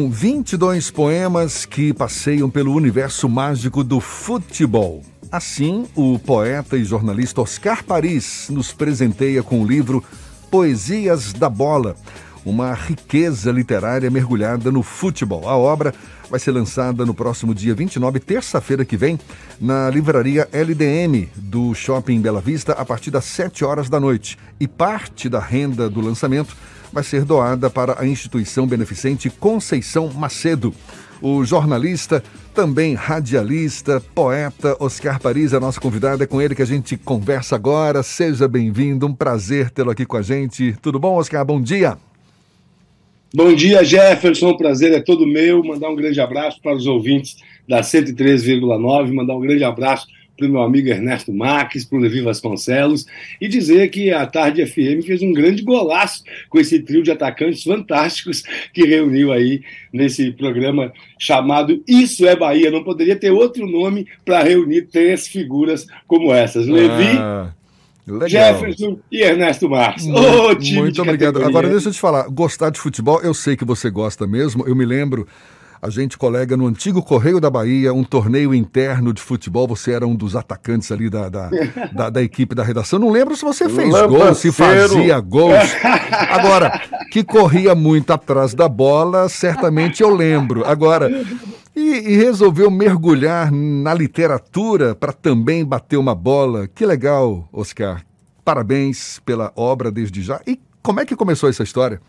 22 0.00 0.90
poemas 0.90 1.64
que 1.64 1.94
passeiam 1.94 2.50
pelo 2.50 2.74
universo 2.74 3.28
mágico 3.28 3.84
do 3.84 4.00
futebol. 4.00 5.04
Assim, 5.30 5.86
o 5.94 6.18
poeta 6.18 6.76
e 6.76 6.82
jornalista 6.82 7.40
Oscar 7.40 7.84
Paris 7.84 8.48
nos 8.50 8.72
presenteia 8.72 9.40
com 9.40 9.62
o 9.62 9.64
livro 9.64 10.02
Poesias 10.50 11.32
da 11.32 11.48
Bola, 11.48 11.94
uma 12.44 12.74
riqueza 12.74 13.52
literária 13.52 14.10
mergulhada 14.10 14.72
no 14.72 14.82
futebol. 14.82 15.48
A 15.48 15.56
obra 15.56 15.94
vai 16.28 16.40
ser 16.40 16.50
lançada 16.50 17.06
no 17.06 17.14
próximo 17.14 17.54
dia 17.54 17.72
29, 17.72 18.18
terça-feira 18.18 18.84
que 18.84 18.96
vem, 18.96 19.16
na 19.60 19.88
livraria 19.90 20.48
LDM 20.50 21.28
do 21.36 21.72
Shopping 21.72 22.20
Bela 22.20 22.40
Vista, 22.40 22.72
a 22.72 22.84
partir 22.84 23.12
das 23.12 23.26
7 23.26 23.64
horas 23.64 23.88
da 23.88 24.00
noite. 24.00 24.36
E 24.58 24.66
parte 24.66 25.28
da 25.28 25.38
renda 25.38 25.88
do 25.88 26.00
lançamento 26.00 26.56
vai 26.94 27.02
ser 27.02 27.24
doada 27.24 27.68
para 27.68 28.00
a 28.00 28.06
instituição 28.06 28.68
beneficente 28.68 29.28
Conceição 29.28 30.12
Macedo. 30.12 30.72
O 31.20 31.44
jornalista, 31.44 32.22
também 32.54 32.94
radialista, 32.94 34.00
poeta 34.14 34.76
Oscar 34.78 35.20
Paris 35.20 35.52
é 35.52 35.58
nosso 35.58 35.80
convidado. 35.80 36.22
É 36.22 36.26
com 36.26 36.40
ele 36.40 36.54
que 36.54 36.62
a 36.62 36.66
gente 36.66 36.96
conversa 36.96 37.56
agora. 37.56 38.00
Seja 38.04 38.46
bem-vindo, 38.46 39.08
um 39.08 39.12
prazer 39.12 39.70
tê-lo 39.70 39.90
aqui 39.90 40.06
com 40.06 40.16
a 40.16 40.22
gente. 40.22 40.76
Tudo 40.80 41.00
bom, 41.00 41.16
Oscar? 41.16 41.44
Bom 41.44 41.60
dia. 41.60 41.98
Bom 43.34 43.52
dia, 43.52 43.82
Jefferson. 43.82 44.50
O 44.50 44.56
prazer 44.56 44.92
é 44.92 45.00
todo 45.00 45.26
meu. 45.26 45.64
Mandar 45.64 45.90
um 45.90 45.96
grande 45.96 46.20
abraço 46.20 46.60
para 46.62 46.76
os 46.76 46.86
ouvintes 46.86 47.36
da 47.68 47.80
103,9. 47.80 49.12
Mandar 49.12 49.34
um 49.34 49.40
grande 49.40 49.64
abraço 49.64 50.06
para 50.36 50.46
o 50.46 50.50
meu 50.50 50.62
amigo 50.62 50.88
Ernesto 50.88 51.32
Marques, 51.32 51.84
para 51.84 51.98
o 51.98 52.00
Levi 52.00 52.20
Vasconcelos, 52.20 53.06
e 53.40 53.48
dizer 53.48 53.88
que 53.88 54.10
a 54.10 54.26
Tarde 54.26 54.64
FM 54.66 55.04
fez 55.04 55.22
um 55.22 55.32
grande 55.32 55.62
golaço 55.62 56.24
com 56.48 56.58
esse 56.58 56.80
trio 56.80 57.02
de 57.02 57.10
atacantes 57.10 57.62
fantásticos 57.62 58.42
que 58.72 58.84
reuniu 58.84 59.32
aí 59.32 59.62
nesse 59.92 60.32
programa 60.32 60.92
chamado 61.18 61.82
Isso 61.86 62.26
é 62.26 62.34
Bahia. 62.34 62.70
Não 62.70 62.82
poderia 62.82 63.16
ter 63.16 63.30
outro 63.30 63.66
nome 63.66 64.06
para 64.24 64.42
reunir 64.42 64.82
três 64.82 65.28
figuras 65.28 65.86
como 66.06 66.32
essas. 66.32 66.66
Levi. 66.66 67.16
Ah. 67.18 67.52
Legal. 68.06 68.28
Jefferson 68.28 68.98
e 69.10 69.22
Ernesto 69.22 69.68
Marques. 69.68 70.06
Oh, 70.06 70.74
muito 70.74 71.00
obrigado. 71.00 71.42
Agora, 71.42 71.70
deixa 71.70 71.88
eu 71.88 71.92
te 71.92 71.98
falar, 71.98 72.28
gostar 72.28 72.68
de 72.68 72.78
futebol, 72.78 73.20
eu 73.22 73.32
sei 73.32 73.56
que 73.56 73.64
você 73.64 73.88
gosta 73.88 74.26
mesmo. 74.26 74.66
Eu 74.68 74.76
me 74.76 74.84
lembro 74.84 75.26
a 75.84 75.90
gente 75.90 76.16
colega 76.16 76.56
no 76.56 76.66
antigo 76.66 77.02
Correio 77.02 77.38
da 77.38 77.50
Bahia, 77.50 77.92
um 77.92 78.02
torneio 78.02 78.54
interno 78.54 79.12
de 79.12 79.20
futebol. 79.20 79.68
Você 79.68 79.92
era 79.92 80.06
um 80.06 80.16
dos 80.16 80.34
atacantes 80.34 80.90
ali 80.90 81.10
da, 81.10 81.28
da, 81.28 81.50
da, 81.92 82.08
da 82.08 82.22
equipe 82.22 82.54
da 82.54 82.62
redação. 82.62 82.98
Não 82.98 83.10
lembro 83.10 83.36
se 83.36 83.44
você 83.44 83.68
fez 83.68 83.90
gols, 83.90 84.38
se 84.38 84.50
fazia 84.50 85.20
gols. 85.20 85.76
Agora, 86.30 86.80
que 87.10 87.22
corria 87.22 87.74
muito 87.74 88.14
atrás 88.14 88.54
da 88.54 88.66
bola, 88.66 89.28
certamente 89.28 90.02
eu 90.02 90.08
lembro. 90.08 90.64
Agora, 90.64 91.10
e, 91.76 92.12
e 92.12 92.16
resolveu 92.16 92.70
mergulhar 92.70 93.52
na 93.52 93.92
literatura 93.92 94.94
para 94.94 95.12
também 95.12 95.66
bater 95.66 95.98
uma 95.98 96.14
bola. 96.14 96.66
Que 96.66 96.86
legal, 96.86 97.46
Oscar. 97.52 98.02
Parabéns 98.42 99.20
pela 99.22 99.52
obra 99.54 99.90
desde 99.90 100.22
já. 100.22 100.40
E 100.46 100.58
como 100.82 101.00
é 101.00 101.04
que 101.04 101.14
começou 101.14 101.50
essa 101.50 101.62
história? 101.62 102.00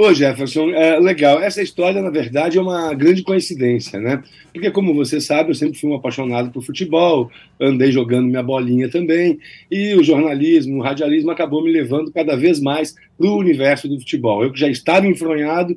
Ô 0.00 0.14
Jefferson, 0.14 0.70
é 0.70 0.96
legal. 1.00 1.42
Essa 1.42 1.60
história, 1.60 2.00
na 2.00 2.08
verdade, 2.08 2.56
é 2.56 2.62
uma 2.62 2.94
grande 2.94 3.20
coincidência, 3.24 3.98
né? 3.98 4.22
Porque, 4.52 4.70
como 4.70 4.94
você 4.94 5.20
sabe, 5.20 5.50
eu 5.50 5.56
sempre 5.56 5.76
fui 5.76 5.90
um 5.90 5.96
apaixonado 5.96 6.52
por 6.52 6.62
futebol, 6.62 7.28
andei 7.60 7.90
jogando 7.90 8.28
minha 8.28 8.40
bolinha 8.40 8.88
também, 8.88 9.40
e 9.68 9.96
o 9.96 10.04
jornalismo, 10.04 10.78
o 10.78 10.82
radialismo 10.82 11.32
acabou 11.32 11.64
me 11.64 11.72
levando 11.72 12.12
cada 12.12 12.36
vez 12.36 12.60
mais 12.60 12.94
para 13.18 13.26
o 13.26 13.38
universo 13.38 13.88
do 13.88 13.98
futebol. 13.98 14.44
Eu 14.44 14.52
que 14.52 14.60
já 14.60 14.68
estava 14.68 15.04
enfronhado 15.04 15.76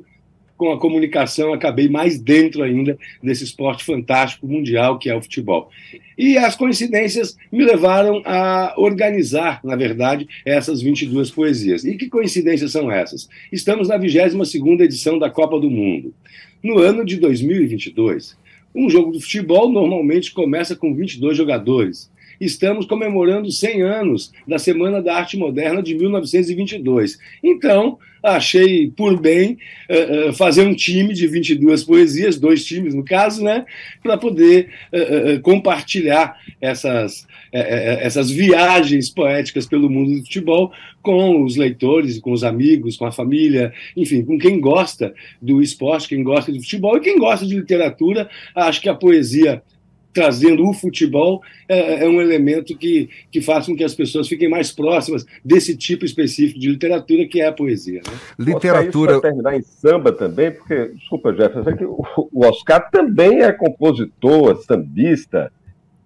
com 0.62 0.70
a 0.70 0.78
comunicação, 0.78 1.52
acabei 1.52 1.88
mais 1.88 2.20
dentro 2.20 2.62
ainda 2.62 2.96
desse 3.20 3.42
esporte 3.42 3.82
fantástico 3.82 4.46
mundial 4.46 4.96
que 4.96 5.10
é 5.10 5.16
o 5.16 5.20
futebol. 5.20 5.68
E 6.16 6.38
as 6.38 6.54
coincidências 6.54 7.36
me 7.50 7.64
levaram 7.64 8.22
a 8.24 8.72
organizar, 8.76 9.60
na 9.64 9.74
verdade, 9.74 10.28
essas 10.46 10.80
22 10.80 11.32
poesias. 11.32 11.84
E 11.84 11.96
que 11.96 12.08
coincidências 12.08 12.70
são 12.70 12.92
essas? 12.92 13.28
Estamos 13.50 13.88
na 13.88 13.98
22ª 13.98 14.82
edição 14.82 15.18
da 15.18 15.28
Copa 15.28 15.58
do 15.58 15.68
Mundo. 15.68 16.14
No 16.62 16.78
ano 16.78 17.04
de 17.04 17.16
2022, 17.16 18.36
um 18.72 18.88
jogo 18.88 19.10
de 19.10 19.20
futebol 19.20 19.68
normalmente 19.68 20.32
começa 20.32 20.76
com 20.76 20.94
22 20.94 21.36
jogadores 21.36 22.08
estamos 22.44 22.86
comemorando 22.86 23.52
100 23.52 23.82
anos 23.82 24.32
da 24.48 24.58
Semana 24.58 25.00
da 25.00 25.14
Arte 25.14 25.36
Moderna 25.36 25.80
de 25.80 25.94
1922. 25.94 27.18
Então, 27.40 27.98
achei 28.22 28.90
por 28.90 29.20
bem 29.20 29.58
uh, 29.90 30.32
fazer 30.32 30.66
um 30.66 30.74
time 30.74 31.12
de 31.12 31.26
22 31.26 31.84
poesias, 31.84 32.38
dois 32.38 32.64
times 32.64 32.94
no 32.94 33.04
caso, 33.04 33.42
né, 33.42 33.64
para 34.02 34.16
poder 34.16 34.68
uh, 34.92 35.40
compartilhar 35.40 36.36
essas, 36.60 37.26
essas 37.52 38.30
viagens 38.30 39.10
poéticas 39.10 39.66
pelo 39.66 39.90
mundo 39.90 40.12
do 40.12 40.24
futebol 40.24 40.72
com 41.02 41.42
os 41.44 41.56
leitores, 41.56 42.20
com 42.20 42.32
os 42.32 42.44
amigos, 42.44 42.96
com 42.96 43.04
a 43.04 43.12
família, 43.12 43.72
enfim, 43.96 44.24
com 44.24 44.38
quem 44.38 44.60
gosta 44.60 45.12
do 45.40 45.60
esporte, 45.60 46.08
quem 46.08 46.22
gosta 46.22 46.52
de 46.52 46.60
futebol 46.60 46.96
e 46.96 47.00
quem 47.00 47.18
gosta 47.18 47.44
de 47.44 47.56
literatura. 47.56 48.30
Acho 48.54 48.80
que 48.80 48.88
a 48.88 48.94
poesia 48.94 49.62
trazendo 50.12 50.68
o 50.68 50.72
futebol 50.72 51.42
é, 51.68 52.04
é, 52.04 52.08
um 52.08 52.20
elemento 52.20 52.76
que, 52.76 53.08
que 53.30 53.40
faz 53.40 53.66
com 53.66 53.74
que 53.74 53.84
as 53.84 53.94
pessoas 53.94 54.28
fiquem 54.28 54.48
mais 54.48 54.70
próximas 54.70 55.24
desse 55.44 55.76
tipo 55.76 56.04
específico 56.04 56.58
de 56.58 56.68
literatura 56.68 57.26
que 57.26 57.40
é 57.40 57.46
a 57.46 57.52
poesia. 57.52 58.00
Né? 58.04 58.12
Literatura. 58.38 59.16
Oscar, 59.16 59.30
terminar 59.30 59.56
em 59.56 59.62
samba 59.62 60.12
também, 60.12 60.50
porque, 60.50 60.88
desculpa, 60.94 61.32
Jefferson, 61.32 61.76
que 61.76 61.84
o 61.84 62.46
Oscar 62.46 62.90
também 62.90 63.42
é 63.42 63.52
compositor, 63.52 64.56
sambista, 64.62 65.50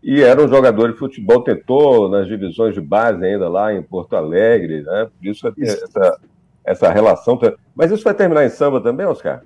e 0.02 0.22
era 0.22 0.40
um 0.40 0.48
jogador 0.48 0.92
de 0.92 0.98
futebol, 0.98 1.42
tentou 1.42 2.08
nas 2.08 2.28
divisões 2.28 2.74
de 2.74 2.80
base 2.80 3.24
ainda 3.24 3.48
lá 3.48 3.74
em 3.74 3.82
Porto 3.82 4.14
Alegre, 4.14 4.82
né? 4.82 5.08
Por 5.18 5.26
isso, 5.26 5.52
isso. 5.58 5.84
Essa, 5.84 6.20
essa 6.64 6.92
relação. 6.92 7.36
Mas 7.74 7.90
isso 7.90 8.04
vai 8.04 8.14
terminar 8.14 8.44
em 8.44 8.48
samba 8.48 8.80
também, 8.80 9.04
Oscar? 9.04 9.42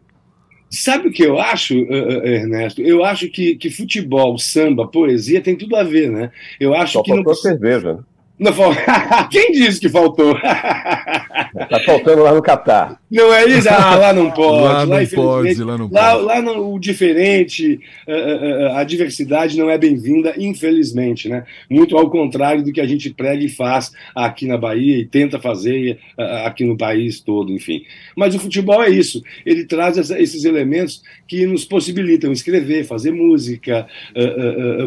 Sabe 0.71 1.09
o 1.09 1.13
que 1.13 1.25
eu 1.25 1.39
acho, 1.39 1.75
Ernesto? 1.75 2.81
Eu 2.81 3.05
acho 3.05 3.29
que, 3.29 3.57
que 3.57 3.69
futebol, 3.69 4.39
samba, 4.39 4.87
poesia 4.87 5.41
tem 5.41 5.57
tudo 5.57 5.75
a 5.75 5.83
ver, 5.83 6.11
né? 6.11 6.31
Eu 6.61 6.75
acho 6.75 6.93
Só 6.93 7.03
que 7.03 7.13
não. 7.13 7.35
cerveja. 7.35 7.95
Né? 7.95 8.01
Não, 8.41 8.55
quem 9.31 9.53
disse 9.53 9.79
que 9.79 9.91
faltou? 9.91 10.35
Está 10.35 11.79
faltando 11.85 12.23
lá 12.23 12.33
no 12.33 12.41
Catar. 12.41 12.99
Não 13.11 13.35
é 13.35 13.47
isso? 13.47 13.69
Ah, 13.69 13.97
lá 13.97 14.13
não 14.15 14.31
pode. 14.33 14.63
lá, 14.63 14.87
não 14.87 15.07
pode, 15.07 15.63
lá 15.63 15.77
não 15.77 15.89
pode. 15.91 15.93
Lá, 15.93 16.15
lá 16.15 16.41
no, 16.41 16.75
o 16.75 16.79
diferente, 16.79 17.79
a, 18.73 18.81
a 18.81 18.85
diversidade 18.85 19.59
não 19.59 19.69
é 19.69 19.77
bem-vinda, 19.77 20.33
infelizmente, 20.39 21.29
né? 21.29 21.45
Muito 21.69 21.99
ao 21.99 22.09
contrário 22.09 22.65
do 22.65 22.73
que 22.73 22.81
a 22.81 22.87
gente 22.87 23.11
prega 23.11 23.45
e 23.45 23.49
faz 23.49 23.93
aqui 24.15 24.47
na 24.47 24.57
Bahia 24.57 24.97
e 24.97 25.05
tenta 25.05 25.39
fazer 25.39 25.99
aqui 26.47 26.65
no 26.65 26.79
país 26.79 27.21
todo, 27.21 27.53
enfim. 27.53 27.83
Mas 28.17 28.35
o 28.35 28.39
futebol 28.39 28.83
é 28.83 28.89
isso. 28.89 29.23
Ele 29.45 29.65
traz 29.67 29.99
esses 30.13 30.45
elementos 30.45 31.03
que 31.29 31.45
nos 31.45 31.67
possibilitam 31.67 32.33
escrever, 32.33 32.85
fazer 32.85 33.11
música, 33.11 33.87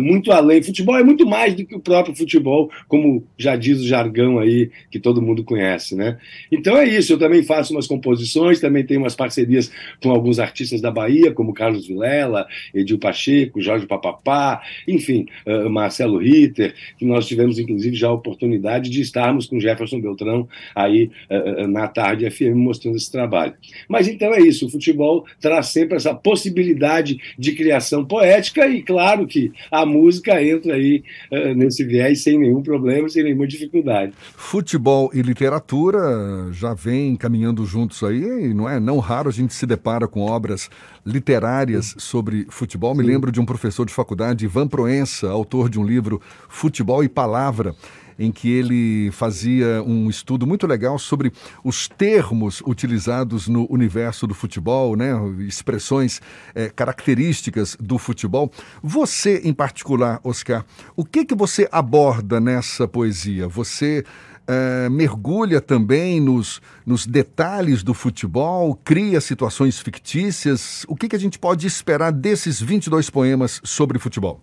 muito 0.02 0.32
além. 0.32 0.64
Futebol 0.64 0.98
é 0.98 1.04
muito 1.04 1.26
mais 1.26 1.54
do 1.54 1.66
que 1.66 1.76
o 1.76 1.80
próprio 1.80 2.16
futebol, 2.16 2.72
como 2.88 3.24
já 3.44 3.56
diz 3.56 3.80
o 3.80 3.88
jargão 3.88 4.40
aí 4.40 4.72
que 4.90 5.00
todo 5.00 5.22
mundo 5.22 5.44
conhece, 5.44 5.96
né? 5.96 6.18
Então 6.52 6.78
é 6.78 6.88
isso, 6.88 7.14
eu 7.14 7.20
também 7.20 7.44
faço 7.44 7.74
umas 7.74 7.86
composições, 7.86 8.60
também 8.60 8.86
tenho 8.86 9.02
umas 9.02 9.16
parcerias 9.16 9.72
com 10.02 10.12
alguns 10.12 10.40
artistas 10.40 10.82
da 10.82 10.90
Bahia, 10.90 11.32
como 11.32 11.54
Carlos 11.54 11.88
Vilela, 11.88 12.48
Edil 12.74 12.98
Pacheco, 12.98 13.62
Jorge 13.62 13.86
Papapá, 13.86 14.62
enfim, 14.88 15.26
uh, 15.46 15.70
Marcelo 15.70 16.20
Ritter, 16.20 16.74
que 16.98 17.06
nós 17.06 17.28
tivemos 17.28 17.60
inclusive 17.60 17.96
já 17.96 18.08
a 18.08 18.14
oportunidade 18.14 18.90
de 18.90 19.02
estarmos 19.02 19.46
com 19.46 19.60
Jefferson 19.60 20.00
Beltrão 20.00 20.48
aí 20.74 21.12
uh, 21.30 21.68
na 21.68 21.88
tarde 21.88 22.30
FM 22.30 22.56
mostrando 22.56 22.96
esse 22.96 23.12
trabalho. 23.12 23.54
Mas 23.88 24.08
então 24.08 24.34
é 24.34 24.40
isso, 24.40 24.68
o 24.68 24.70
futebol 24.70 25.26
traz 25.42 25.68
sempre 25.68 25.98
essa 25.98 26.16
possibilidade 26.16 27.20
de 27.38 27.52
criação 27.54 28.06
poética 28.06 28.68
e 28.68 28.82
claro 28.82 29.28
que 29.28 29.52
a 29.70 29.86
música 29.86 30.42
entra 30.42 30.76
aí 30.76 31.04
uh, 31.32 31.54
nesse 31.54 31.84
viés 31.84 32.22
sem 32.22 32.40
nenhum 32.40 32.62
problema, 32.62 33.10
sem 33.10 33.24
nenhum 33.24 33.33
nenhuma 33.34 33.48
dificuldade. 33.48 34.14
Futebol 34.36 35.10
e 35.14 35.22
literatura 35.22 36.52
já 36.52 36.74
vêm 36.74 37.16
caminhando 37.16 37.66
juntos 37.66 38.02
aí, 38.04 38.50
e 38.50 38.54
não 38.54 38.70
é 38.70 38.80
não 38.80 39.00
raro 39.00 39.30
a 39.30 39.32
gente 39.32 39.54
se 39.54 39.66
depara 39.66 40.08
com 40.08 40.22
obras 40.22 40.70
literárias 41.06 41.96
sobre 41.98 42.46
futebol. 42.50 42.96
Me 42.96 43.04
lembro 43.04 43.32
de 43.32 43.40
um 43.40 43.46
professor 43.46 43.86
de 43.86 43.94
faculdade, 43.94 44.46
Ivan 44.46 44.68
Proença, 44.68 45.30
autor 45.30 45.70
de 45.70 45.80
um 45.80 45.86
livro 45.86 46.22
Futebol 46.48 47.04
e 47.04 47.10
Palavra 47.10 47.76
em 48.18 48.32
que 48.32 48.52
ele 48.52 49.12
fazia 49.12 49.84
um 49.84 50.10
estudo 50.10 50.46
muito 50.46 50.68
legal 50.68 50.98
sobre 51.00 51.32
os 51.64 51.88
termos 51.88 52.62
utilizados 52.66 53.48
no 53.48 53.72
universo 53.72 54.28
do 54.28 54.34
futebol, 54.34 54.96
né? 54.96 55.12
expressões 55.48 56.22
é, 56.54 56.70
características 56.70 57.78
do 57.80 57.98
futebol. 57.98 58.52
Você, 58.82 59.42
em 59.44 59.54
particular, 59.54 60.20
Oscar, 60.24 60.66
o 60.96 61.06
que, 61.06 61.26
que 61.26 61.36
você 61.36 61.68
aborda 61.72 62.40
nessa 62.40 62.88
poesia? 62.88 63.48
Você 63.48 64.04
uh, 64.44 64.90
mergulha 64.90 65.62
também 65.62 66.20
nos, 66.20 66.62
nos 66.86 67.06
detalhes 67.06 67.84
do 67.84 67.94
futebol, 67.94 68.80
cria 68.84 69.20
situações 69.22 69.80
fictícias. 69.80 70.86
O 70.88 70.96
que, 70.96 71.08
que 71.08 71.16
a 71.16 71.20
gente 71.20 71.40
pode 71.40 71.68
esperar 71.68 72.12
desses 72.12 72.62
22 72.62 73.10
poemas 73.10 73.62
sobre 73.64 74.00
futebol? 74.00 74.42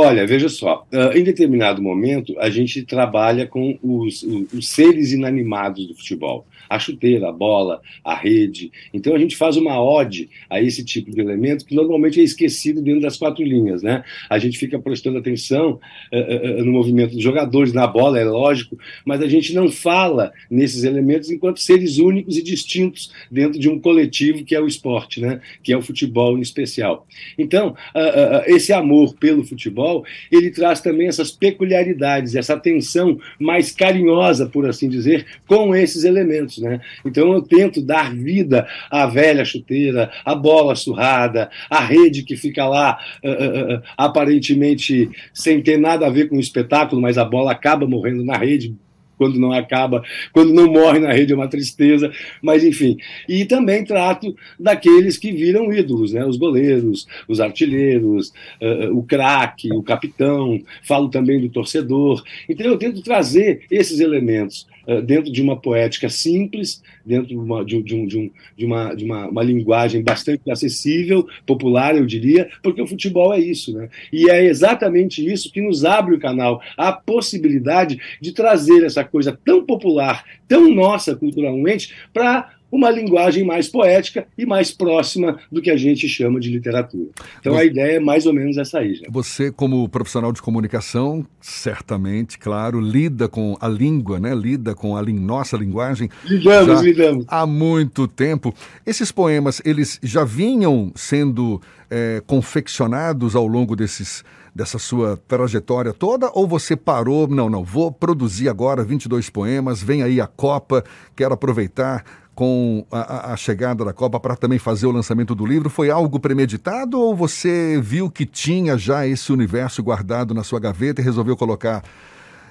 Olha, 0.00 0.24
veja 0.24 0.48
só, 0.48 0.86
em 1.12 1.24
determinado 1.24 1.82
momento 1.82 2.38
a 2.38 2.48
gente 2.48 2.84
trabalha 2.84 3.48
com 3.48 3.76
os, 3.82 4.22
os, 4.22 4.52
os 4.52 4.68
seres 4.68 5.12
inanimados 5.12 5.88
do 5.88 5.94
futebol 5.94 6.46
a 6.68 6.78
chuteira, 6.78 7.28
a 7.28 7.32
bola, 7.32 7.80
a 8.04 8.14
rede. 8.14 8.70
Então 8.92 9.14
a 9.14 9.18
gente 9.18 9.36
faz 9.36 9.56
uma 9.56 9.82
ode 9.82 10.28
a 10.50 10.60
esse 10.60 10.84
tipo 10.84 11.10
de 11.10 11.20
elemento 11.20 11.64
que 11.64 11.74
normalmente 11.74 12.20
é 12.20 12.22
esquecido 12.22 12.82
dentro 12.82 13.00
das 13.00 13.16
quatro 13.16 13.42
linhas. 13.42 13.82
Né? 13.82 14.04
A 14.28 14.38
gente 14.38 14.58
fica 14.58 14.78
prestando 14.78 15.18
atenção 15.18 15.80
uh, 16.12 16.60
uh, 16.60 16.64
no 16.64 16.72
movimento 16.72 17.14
dos 17.14 17.22
jogadores, 17.22 17.72
na 17.72 17.86
bola, 17.86 18.18
é 18.18 18.24
lógico, 18.24 18.78
mas 19.04 19.22
a 19.22 19.28
gente 19.28 19.54
não 19.54 19.70
fala 19.70 20.32
nesses 20.50 20.84
elementos 20.84 21.30
enquanto 21.30 21.60
seres 21.60 21.98
únicos 21.98 22.36
e 22.36 22.42
distintos 22.42 23.10
dentro 23.30 23.58
de 23.58 23.68
um 23.68 23.78
coletivo 23.78 24.44
que 24.44 24.54
é 24.54 24.60
o 24.60 24.66
esporte, 24.66 25.20
né? 25.20 25.40
que 25.62 25.72
é 25.72 25.76
o 25.76 25.82
futebol 25.82 26.36
em 26.36 26.42
especial. 26.42 27.06
Então, 27.38 27.74
uh, 27.94 28.42
esse 28.46 28.72
amor 28.72 29.14
pelo 29.14 29.44
futebol, 29.44 29.87
ele 30.30 30.50
traz 30.50 30.80
também 30.80 31.08
essas 31.08 31.30
peculiaridades, 31.30 32.34
essa 32.34 32.54
atenção 32.54 33.18
mais 33.38 33.72
carinhosa, 33.72 34.46
por 34.46 34.66
assim 34.66 34.88
dizer, 34.88 35.26
com 35.46 35.74
esses 35.74 36.04
elementos. 36.04 36.58
Né? 36.58 36.80
Então 37.04 37.32
eu 37.32 37.42
tento 37.42 37.80
dar 37.80 38.14
vida 38.14 38.66
à 38.90 39.06
velha 39.06 39.44
chuteira, 39.44 40.10
à 40.24 40.34
bola 40.34 40.74
surrada, 40.74 41.50
à 41.70 41.80
rede 41.80 42.22
que 42.22 42.36
fica 42.36 42.66
lá 42.66 42.98
uh, 43.24 43.76
uh, 43.76 43.82
aparentemente 43.96 45.08
sem 45.32 45.60
ter 45.62 45.78
nada 45.78 46.06
a 46.06 46.10
ver 46.10 46.28
com 46.28 46.36
o 46.36 46.40
espetáculo, 46.40 47.00
mas 47.00 47.18
a 47.18 47.24
bola 47.24 47.52
acaba 47.52 47.86
morrendo 47.86 48.24
na 48.24 48.36
rede 48.36 48.74
quando 49.18 49.38
não 49.38 49.52
acaba, 49.52 50.02
quando 50.32 50.52
não 50.54 50.72
morre 50.72 51.00
na 51.00 51.12
rede 51.12 51.32
é 51.32 51.36
uma 51.36 51.48
tristeza, 51.48 52.10
mas 52.40 52.64
enfim. 52.64 52.96
E 53.28 53.44
também 53.44 53.84
trato 53.84 54.34
daqueles 54.58 55.18
que 55.18 55.32
viram 55.32 55.72
ídolos, 55.72 56.12
né? 56.12 56.24
os 56.24 56.36
goleiros, 56.36 57.06
os 57.26 57.40
artilheiros, 57.40 58.32
uh, 58.62 58.96
o 58.96 59.02
craque, 59.02 59.72
o 59.72 59.82
capitão, 59.82 60.60
falo 60.82 61.08
também 61.08 61.40
do 61.40 61.48
torcedor. 61.48 62.22
Então 62.48 62.66
eu 62.66 62.78
tento 62.78 63.02
trazer 63.02 63.62
esses 63.70 64.00
elementos 64.00 64.66
dentro 65.02 65.30
de 65.30 65.42
uma 65.42 65.56
poética 65.56 66.08
simples, 66.08 66.82
dentro 67.04 67.28
de 67.28 67.36
uma, 67.36 67.64
de, 67.64 67.82
de, 67.82 67.94
um, 67.94 68.06
de, 68.06 68.18
um, 68.18 68.30
de, 68.56 68.64
uma, 68.64 68.94
de 68.94 69.04
uma, 69.04 69.28
uma 69.28 69.42
linguagem 69.42 70.02
bastante 70.02 70.50
acessível, 70.50 71.28
popular, 71.46 71.94
eu 71.94 72.06
diria, 72.06 72.48
porque 72.62 72.80
o 72.80 72.86
futebol 72.86 73.34
é 73.34 73.38
isso. 73.38 73.72
Né? 73.76 73.88
E 74.12 74.30
é 74.30 74.44
exatamente 74.44 75.24
isso 75.24 75.52
que 75.52 75.60
nos 75.60 75.84
abre 75.84 76.14
o 76.14 76.20
canal, 76.20 76.62
a 76.76 76.92
possibilidade 76.92 78.00
de 78.20 78.32
trazer 78.32 78.82
essa 78.84 79.04
coisa 79.04 79.38
tão 79.44 79.64
popular, 79.64 80.24
tão 80.46 80.72
nossa 80.74 81.14
culturalmente, 81.14 81.94
para 82.12 82.57
uma 82.70 82.90
linguagem 82.90 83.44
mais 83.44 83.68
poética 83.68 84.26
e 84.36 84.44
mais 84.44 84.70
próxima 84.70 85.38
do 85.50 85.60
que 85.62 85.70
a 85.70 85.76
gente 85.76 86.08
chama 86.08 86.38
de 86.38 86.50
literatura. 86.50 87.08
Então 87.40 87.54
você, 87.54 87.60
a 87.60 87.64
ideia 87.64 87.96
é 87.96 88.00
mais 88.00 88.26
ou 88.26 88.32
menos 88.32 88.56
essa 88.56 88.78
aí. 88.80 88.94
Já. 88.94 89.06
Você, 89.08 89.50
como 89.50 89.88
profissional 89.88 90.32
de 90.32 90.42
comunicação, 90.42 91.26
certamente, 91.40 92.38
claro, 92.38 92.80
lida 92.80 93.28
com 93.28 93.56
a 93.60 93.68
língua, 93.68 94.20
né? 94.20 94.34
Lida 94.34 94.74
com 94.74 94.96
a 94.96 95.02
nossa 95.02 95.56
linguagem. 95.56 96.08
Lidamos, 96.24 96.82
lidamos. 96.82 97.24
Há 97.28 97.46
muito 97.46 98.06
tempo. 98.06 98.54
Esses 98.84 99.10
poemas, 99.10 99.62
eles 99.64 99.98
já 100.02 100.24
vinham 100.24 100.92
sendo 100.94 101.60
é, 101.90 102.22
confeccionados 102.26 103.34
ao 103.34 103.46
longo 103.46 103.74
desses 103.74 104.22
dessa 104.58 104.76
sua 104.76 105.16
trajetória 105.28 105.92
toda 105.92 106.32
ou 106.34 106.44
você 106.44 106.74
parou, 106.74 107.28
não, 107.28 107.48
não, 107.48 107.62
vou 107.62 107.92
produzir 107.92 108.48
agora 108.48 108.82
22 108.82 109.30
poemas, 109.30 109.80
vem 109.80 110.02
aí 110.02 110.20
a 110.20 110.26
Copa, 110.26 110.82
quero 111.14 111.32
aproveitar 111.32 112.04
com 112.34 112.84
a, 112.90 113.34
a 113.34 113.36
chegada 113.36 113.84
da 113.84 113.92
Copa 113.92 114.18
para 114.18 114.34
também 114.34 114.58
fazer 114.58 114.88
o 114.88 114.90
lançamento 114.90 115.32
do 115.32 115.46
livro? 115.46 115.70
Foi 115.70 115.90
algo 115.90 116.18
premeditado 116.18 117.00
ou 117.00 117.14
você 117.14 117.80
viu 117.80 118.10
que 118.10 118.26
tinha 118.26 118.76
já 118.76 119.06
esse 119.06 119.32
universo 119.32 119.80
guardado 119.80 120.34
na 120.34 120.42
sua 120.42 120.58
gaveta 120.58 121.00
e 121.00 121.04
resolveu 121.04 121.36
colocar 121.36 121.84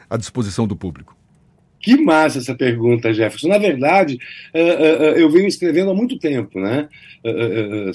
à 0.10 0.15
disposição 0.15 0.65
do 0.65 0.77
público? 0.77 1.17
Que 1.79 1.95
massa 1.95 2.39
essa 2.39 2.56
pergunta, 2.56 3.13
Jefferson. 3.13 3.47
Na 3.47 3.57
verdade, 3.57 4.19
uh, 4.53 4.57
uh, 4.57 5.18
eu 5.18 5.29
venho 5.29 5.47
escrevendo 5.47 5.91
há 5.91 5.94
muito 5.94 6.18
tempo, 6.18 6.59
né? 6.59 6.88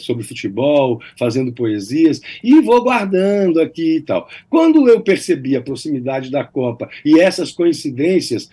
Sobre 0.01 0.25
futebol, 0.25 1.01
fazendo 1.19 1.53
poesias, 1.53 2.21
e 2.45 2.61
vou 2.61 2.83
guardando 2.83 3.63
aqui 3.63 3.97
e 3.97 4.01
tal. 4.03 4.29
Quando 4.51 4.87
eu 4.89 5.01
percebi 5.01 5.57
a 5.57 5.63
proximidade 5.63 6.31
da 6.31 6.45
Copa 6.45 6.91
e 7.03 7.19
essas 7.19 7.51
coincidências 7.51 8.51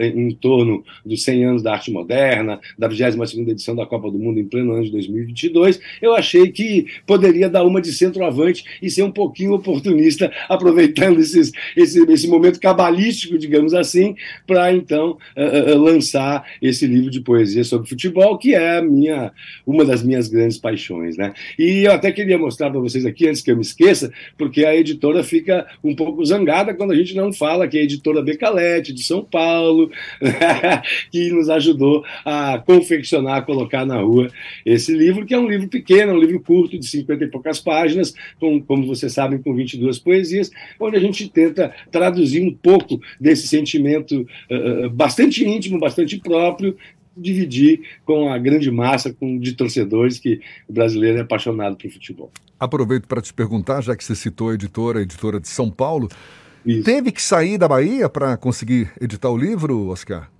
em 0.00 0.34
torno 0.34 0.82
dos 1.06 1.22
100 1.22 1.44
anos 1.44 1.62
da 1.62 1.74
arte 1.74 1.92
moderna, 1.92 2.58
da 2.76 2.88
22ª 2.88 3.50
edição 3.50 3.76
da 3.76 3.86
Copa 3.86 4.10
do 4.10 4.18
Mundo 4.18 4.40
em 4.40 4.44
pleno 4.44 4.72
ano 4.72 4.84
de 4.84 4.90
2022, 4.90 5.80
eu 6.02 6.14
achei 6.14 6.50
que 6.50 6.86
poderia 7.06 7.48
dar 7.48 7.64
uma 7.64 7.80
de 7.80 7.92
centroavante 7.92 8.64
e 8.82 8.90
ser 8.90 9.02
um 9.02 9.12
pouquinho 9.12 9.52
oportunista, 9.52 10.32
aproveitando 10.48 11.20
esses, 11.20 11.52
esse, 11.76 12.02
esse 12.10 12.26
momento 12.26 12.58
cabalístico, 12.58 13.38
digamos 13.38 13.74
assim, 13.74 14.14
para 14.50 14.74
então 14.74 15.16
uh, 15.36 15.72
uh, 15.72 15.78
lançar 15.78 16.44
esse 16.60 16.84
livro 16.84 17.08
de 17.08 17.20
poesia 17.20 17.62
sobre 17.62 17.88
futebol, 17.88 18.36
que 18.36 18.52
é 18.52 18.82
minha, 18.82 19.30
uma 19.64 19.84
das 19.84 20.02
minhas 20.02 20.26
grandes 20.26 20.58
paixões. 20.58 21.16
Né? 21.16 21.32
E 21.56 21.84
eu 21.84 21.92
até 21.92 22.10
queria 22.10 22.36
mostrar 22.36 22.68
para 22.68 22.80
vocês 22.80 23.06
aqui, 23.06 23.28
antes 23.28 23.42
que 23.42 23.52
eu 23.52 23.54
me 23.54 23.62
esqueça, 23.62 24.12
porque 24.36 24.64
a 24.64 24.74
editora 24.74 25.22
fica 25.22 25.68
um 25.84 25.94
pouco 25.94 26.24
zangada 26.24 26.74
quando 26.74 26.90
a 26.90 26.96
gente 26.96 27.14
não 27.14 27.32
fala 27.32 27.68
que 27.68 27.78
é 27.78 27.82
a 27.82 27.84
editora 27.84 28.22
Becalete, 28.22 28.92
de 28.92 29.04
São 29.04 29.22
Paulo, 29.22 29.88
que 31.12 31.30
nos 31.30 31.48
ajudou 31.48 32.04
a 32.24 32.58
confeccionar, 32.58 33.36
a 33.36 33.42
colocar 33.42 33.86
na 33.86 34.00
rua 34.00 34.32
esse 34.66 34.92
livro, 34.92 35.24
que 35.24 35.32
é 35.32 35.38
um 35.38 35.48
livro 35.48 35.68
pequeno, 35.68 36.12
um 36.12 36.18
livro 36.18 36.40
curto, 36.40 36.76
de 36.76 36.88
50 36.88 37.22
e 37.22 37.28
poucas 37.28 37.60
páginas, 37.60 38.12
com, 38.40 38.60
como 38.60 38.84
vocês 38.84 39.12
sabem, 39.12 39.38
com 39.38 39.54
22 39.54 40.00
poesias, 40.00 40.50
onde 40.80 40.96
a 40.96 41.00
gente 41.00 41.28
tenta 41.28 41.72
traduzir 41.92 42.42
um 42.42 42.52
pouco 42.52 43.00
desse 43.20 43.46
sentimento 43.46 44.26
uh, 44.50 44.90
bastante 44.90 45.44
íntimo, 45.44 45.78
bastante 45.78 46.18
próprio, 46.18 46.76
dividir 47.16 47.80
com 48.04 48.32
a 48.32 48.38
grande 48.38 48.70
massa 48.70 49.12
com, 49.12 49.38
de 49.38 49.52
torcedores 49.52 50.18
que 50.18 50.40
o 50.68 50.72
brasileiro 50.72 51.18
é 51.18 51.20
apaixonado 51.22 51.76
por 51.76 51.90
futebol. 51.90 52.30
Aproveito 52.58 53.06
para 53.06 53.20
te 53.20 53.32
perguntar, 53.32 53.82
já 53.82 53.96
que 53.96 54.04
você 54.04 54.14
citou 54.14 54.50
a 54.50 54.54
editora, 54.54 54.98
a 54.98 55.02
editora 55.02 55.40
de 55.40 55.48
São 55.48 55.70
Paulo, 55.70 56.08
Isso. 56.64 56.84
teve 56.84 57.10
que 57.10 57.22
sair 57.22 57.58
da 57.58 57.66
Bahia 57.66 58.08
para 58.08 58.36
conseguir 58.36 58.92
editar 59.00 59.30
o 59.30 59.36
livro, 59.36 59.88
Oscar? 59.88 60.30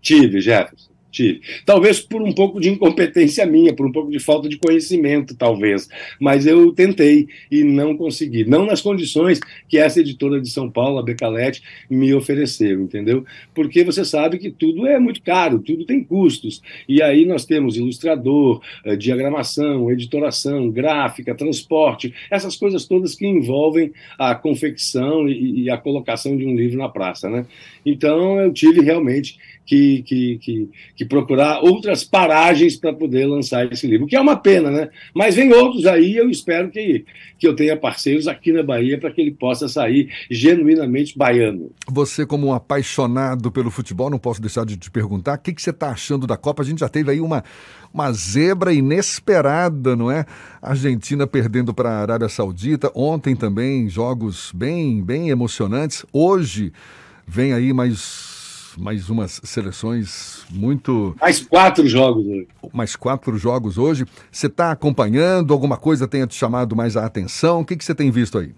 Tive, 0.00 0.40
Jefferson. 0.40 0.89
Tive. 1.10 1.40
Talvez 1.66 2.00
por 2.00 2.22
um 2.22 2.32
pouco 2.32 2.60
de 2.60 2.68
incompetência 2.68 3.44
minha, 3.44 3.74
por 3.74 3.84
um 3.84 3.92
pouco 3.92 4.10
de 4.10 4.20
falta 4.20 4.48
de 4.48 4.56
conhecimento, 4.56 5.34
talvez. 5.34 5.88
Mas 6.20 6.46
eu 6.46 6.72
tentei 6.72 7.26
e 7.50 7.64
não 7.64 7.96
consegui. 7.96 8.44
Não 8.44 8.64
nas 8.64 8.80
condições 8.80 9.40
que 9.68 9.76
essa 9.76 10.00
editora 10.00 10.40
de 10.40 10.48
São 10.48 10.70
Paulo, 10.70 10.98
a 10.98 11.02
Becalete, 11.02 11.62
me 11.90 12.14
ofereceu, 12.14 12.80
entendeu? 12.80 13.24
Porque 13.54 13.82
você 13.82 14.04
sabe 14.04 14.38
que 14.38 14.50
tudo 14.50 14.86
é 14.86 14.98
muito 15.00 15.20
caro, 15.22 15.58
tudo 15.58 15.84
tem 15.84 16.02
custos. 16.04 16.62
E 16.88 17.02
aí 17.02 17.26
nós 17.26 17.44
temos 17.44 17.76
ilustrador, 17.76 18.60
eh, 18.84 18.94
diagramação, 18.96 19.90
editoração, 19.90 20.70
gráfica, 20.70 21.34
transporte, 21.34 22.14
essas 22.30 22.56
coisas 22.56 22.86
todas 22.86 23.14
que 23.14 23.26
envolvem 23.26 23.92
a 24.18 24.34
confecção 24.34 25.28
e, 25.28 25.68
a 25.70 25.76
colocação 25.76 26.36
de 26.36 26.44
um 26.44 26.54
livro 26.54 26.78
na 26.78 26.88
praça, 26.88 27.28
né? 27.28 27.46
Então 27.84 28.40
eu 28.40 28.52
tive 28.52 28.80
realmente 28.80 29.38
que, 29.64 30.02
que, 30.02 30.68
que, 30.96 30.99
que 31.00 31.04
procurar 31.06 31.60
outras 31.62 32.04
paragens 32.04 32.76
para 32.76 32.92
poder 32.92 33.24
lançar 33.24 33.72
esse 33.72 33.86
livro, 33.86 34.06
que 34.06 34.14
é 34.14 34.20
uma 34.20 34.36
pena, 34.36 34.70
né? 34.70 34.90
Mas 35.14 35.34
vem 35.34 35.50
outros 35.50 35.86
aí, 35.86 36.14
eu 36.14 36.28
espero 36.28 36.70
que, 36.70 37.06
que 37.38 37.48
eu 37.48 37.56
tenha 37.56 37.74
parceiros 37.74 38.28
aqui 38.28 38.52
na 38.52 38.62
Bahia 38.62 39.00
para 39.00 39.10
que 39.10 39.18
ele 39.18 39.30
possa 39.30 39.66
sair 39.66 40.10
genuinamente 40.30 41.16
baiano. 41.16 41.70
Você, 41.88 42.26
como 42.26 42.48
um 42.48 42.52
apaixonado 42.52 43.50
pelo 43.50 43.70
futebol, 43.70 44.10
não 44.10 44.18
posso 44.18 44.42
deixar 44.42 44.66
de 44.66 44.76
te 44.76 44.90
perguntar, 44.90 45.38
o 45.38 45.40
que, 45.40 45.54
que 45.54 45.62
você 45.62 45.70
está 45.70 45.88
achando 45.88 46.26
da 46.26 46.36
Copa? 46.36 46.62
A 46.62 46.66
gente 46.66 46.80
já 46.80 46.88
teve 46.90 47.10
aí 47.10 47.20
uma, 47.22 47.42
uma 47.94 48.12
zebra 48.12 48.70
inesperada, 48.70 49.96
não 49.96 50.10
é? 50.10 50.26
Argentina 50.60 51.26
perdendo 51.26 51.72
para 51.72 51.88
a 51.88 52.00
Arábia 52.02 52.28
Saudita, 52.28 52.92
ontem 52.94 53.34
também 53.34 53.88
jogos 53.88 54.52
bem, 54.54 55.02
bem 55.02 55.30
emocionantes. 55.30 56.04
Hoje 56.12 56.74
vem 57.26 57.54
aí 57.54 57.72
mais 57.72 58.29
mais 58.76 59.08
umas 59.10 59.40
seleções 59.44 60.44
muito. 60.50 61.14
Mais 61.20 61.40
quatro 61.40 61.86
jogos 61.86 62.26
hoje. 62.26 62.48
Mais 62.72 62.96
quatro 62.96 63.36
jogos 63.38 63.78
hoje. 63.78 64.04
Você 64.30 64.46
está 64.46 64.70
acompanhando? 64.70 65.52
Alguma 65.52 65.76
coisa 65.76 66.08
tenha 66.08 66.26
te 66.26 66.34
chamado 66.34 66.76
mais 66.76 66.96
a 66.96 67.04
atenção? 67.04 67.60
O 67.60 67.64
que, 67.64 67.76
que 67.76 67.84
você 67.84 67.94
tem 67.94 68.10
visto 68.10 68.38
aí? 68.38 68.52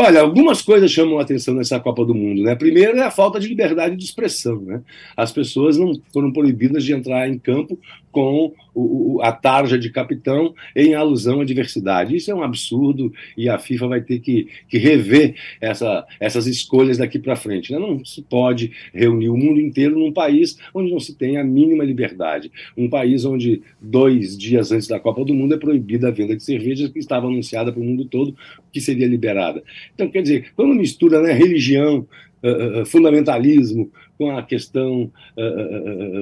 Olha, 0.00 0.20
algumas 0.20 0.62
coisas 0.62 0.92
chamam 0.92 1.18
a 1.18 1.22
atenção 1.22 1.54
nessa 1.54 1.80
Copa 1.80 2.04
do 2.04 2.14
Mundo, 2.14 2.44
né? 2.44 2.54
Primeiro 2.54 2.96
é 2.98 3.02
a 3.02 3.10
falta 3.10 3.40
de 3.40 3.48
liberdade 3.48 3.96
de 3.96 4.04
expressão, 4.04 4.60
né? 4.60 4.80
As 5.16 5.32
pessoas 5.32 5.76
não 5.76 6.00
foram 6.12 6.32
proibidas 6.32 6.84
de 6.84 6.94
entrar 6.94 7.28
em 7.28 7.36
campo 7.36 7.76
com 8.18 8.52
o, 8.74 9.20
a 9.22 9.30
tarja 9.30 9.78
de 9.78 9.90
capitão 9.90 10.52
em 10.74 10.92
alusão 10.92 11.40
à 11.40 11.44
diversidade. 11.44 12.16
Isso 12.16 12.32
é 12.32 12.34
um 12.34 12.42
absurdo 12.42 13.12
e 13.36 13.48
a 13.48 13.60
FIFA 13.60 13.86
vai 13.86 14.00
ter 14.00 14.18
que, 14.18 14.48
que 14.68 14.76
rever 14.76 15.36
essa, 15.60 16.04
essas 16.18 16.48
escolhas 16.48 16.98
daqui 16.98 17.16
para 17.16 17.36
frente. 17.36 17.72
Né? 17.72 17.78
Não 17.78 18.04
se 18.04 18.20
pode 18.22 18.72
reunir 18.92 19.28
o 19.28 19.36
mundo 19.36 19.60
inteiro 19.60 19.96
num 19.96 20.12
país 20.12 20.58
onde 20.74 20.90
não 20.90 20.98
se 20.98 21.14
tem 21.14 21.36
a 21.36 21.44
mínima 21.44 21.84
liberdade. 21.84 22.50
Um 22.76 22.90
país 22.90 23.24
onde 23.24 23.62
dois 23.80 24.36
dias 24.36 24.72
antes 24.72 24.88
da 24.88 24.98
Copa 24.98 25.24
do 25.24 25.32
Mundo 25.32 25.54
é 25.54 25.58
proibida 25.58 26.08
a 26.08 26.10
venda 26.10 26.34
de 26.34 26.42
cerveja 26.42 26.88
que 26.88 26.98
estava 26.98 27.28
anunciada 27.28 27.72
para 27.72 27.80
o 27.80 27.84
mundo 27.84 28.04
todo 28.04 28.34
que 28.72 28.80
seria 28.80 29.06
liberada. 29.06 29.62
Então, 29.94 30.08
quer 30.08 30.22
dizer, 30.22 30.50
quando 30.56 30.74
mistura 30.74 31.22
né, 31.22 31.32
religião, 31.32 32.04
uh, 32.42 32.86
fundamentalismo, 32.86 33.90
com 34.16 34.36
a 34.36 34.42
questão 34.42 35.12